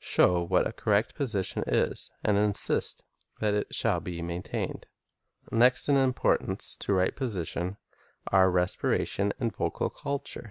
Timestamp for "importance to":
5.98-6.94